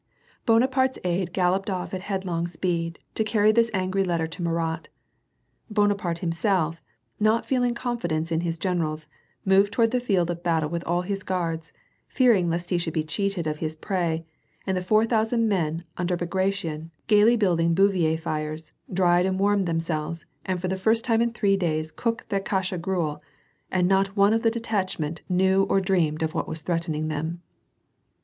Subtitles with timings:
[0.25, 4.89] * Bonaparte's aid galloped off at headlong speed, to carry this angry letter to Murat.
[5.69, 6.81] Bonaparte himself,
[7.19, 9.07] not feeling confi dence in his generals,
[9.45, 11.71] moved toward the field of battle with all his guards,
[12.07, 14.25] fearing lest he should be cheated of his prey,
[14.65, 20.25] and the four thousand men under Bagration, gayly building bivouac tires, dried and warmed themselves,
[20.43, 23.21] and for the first time in three days cooked their kasha gruel,
[23.69, 27.43] and not one of the detach ment knew or dreamed of what was threatening them.